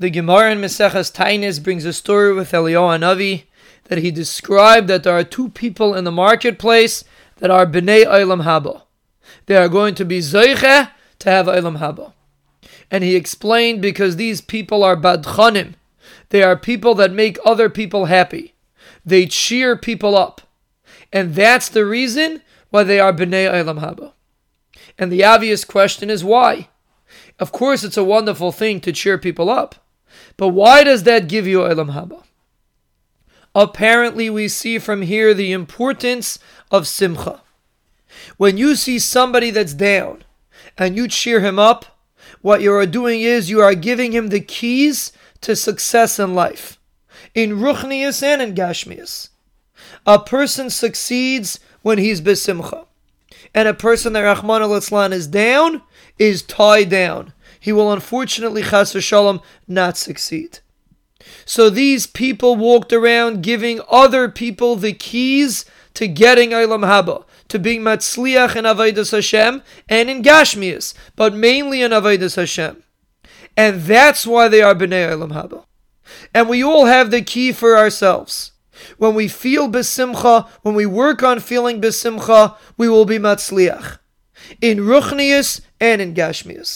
[0.00, 3.42] The Gemara in Meseches Tainis brings a story with Eliyahu Hanavi
[3.88, 7.04] that he described that there are two people in the marketplace
[7.36, 8.84] that are Bnei Olam Haba.
[9.44, 12.14] They are going to be Zoiche to have Olam Haba.
[12.90, 15.74] And he explained because these people are Badchanim.
[16.30, 18.54] They are people that make other people happy.
[19.04, 20.40] They cheer people up.
[21.12, 22.40] And that's the reason
[22.70, 24.14] why they are Bnei Olam Haba.
[24.98, 26.70] And the obvious question is why?
[27.38, 29.74] Of course, it's a wonderful thing to cheer people up.
[30.36, 32.22] But why does that give you Olam Haba?
[33.54, 36.38] Apparently, we see from here the importance
[36.70, 37.42] of Simcha.
[38.36, 40.24] When you see somebody that's down
[40.78, 41.98] and you cheer him up,
[42.42, 46.78] what you are doing is you are giving him the keys to success in life,
[47.34, 49.30] in Ruchnius and in Gashmius.
[50.06, 52.86] A person succeeds when he's besimcha.
[53.54, 54.74] And a person that Rahman al
[55.12, 55.82] is down
[56.18, 57.32] is tied down.
[57.60, 60.60] He will unfortunately, chas v'shalom, not succeed.
[61.44, 67.58] So these people walked around giving other people the keys to getting Olam Haba, to
[67.58, 72.82] being Matzliach in Avodas Hashem and in Gashmius, but mainly in Avodas Hashem.
[73.56, 75.64] And that's why they are Bnei Olam Haba.
[76.34, 78.52] And we all have the key for ourselves.
[78.96, 83.98] When we feel besimcha, when we work on feeling besimcha, we will be matzliach.
[84.60, 86.72] In ruchnius and in gashmius.